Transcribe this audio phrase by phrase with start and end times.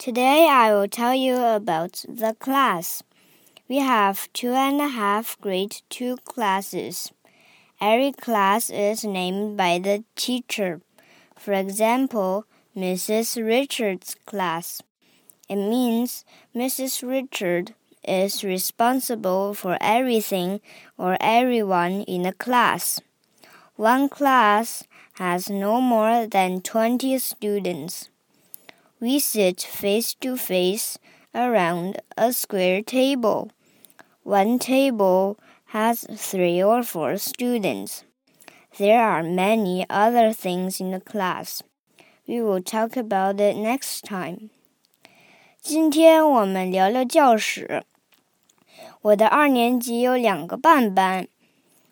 [0.00, 3.02] Today I will tell you about the class.
[3.68, 7.12] We have two and a half grade two classes.
[7.82, 10.80] Every class is named by the teacher.
[11.36, 13.44] For example, Mrs.
[13.44, 14.80] Richard's class.
[15.50, 16.24] It means
[16.56, 17.06] Mrs.
[17.06, 20.62] Richard is responsible for everything
[20.96, 23.02] or everyone in the class.
[23.76, 24.82] One class
[25.16, 28.08] has no more than 20 students.
[28.99, 30.97] We sit face to face
[31.33, 33.49] around a square table.
[34.23, 35.37] One table
[35.73, 38.03] has three or four students.
[38.77, 41.61] There are many other things in the class.
[42.27, 44.49] We will talk about it next time.
[45.61, 47.83] 今天我们聊聊教室。
[49.01, 51.27] 我的二年级有两个半班，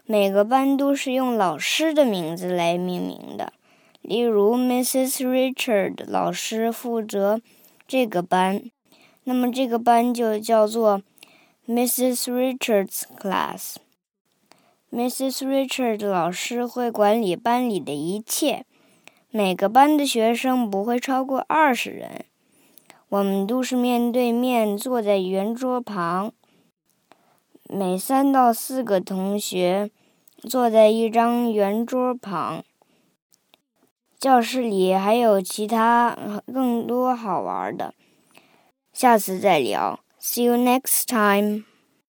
[0.06, 3.54] 每个班都是用老师的名字来命名的。
[4.03, 5.27] 例如，Mrs.
[5.27, 7.41] Richard 老师负责
[7.87, 8.63] 这个班，
[9.25, 11.03] 那么这个班就叫做
[11.67, 12.31] Mrs.
[12.31, 13.77] Richards Class。
[14.91, 15.45] Mrs.
[15.45, 18.65] Richard 老师会管理班里的一切，
[19.31, 22.25] 每个班的学生不会超过二十人。
[23.11, 26.33] 我们都是面对面坐在圆桌旁，
[27.65, 29.91] 每三到四个同学
[30.49, 32.65] 坐在一张圆桌旁。
[34.19, 37.95] 教室里还有其他更多好玩的，
[38.93, 40.01] 下次再聊。
[40.21, 41.65] See you next time.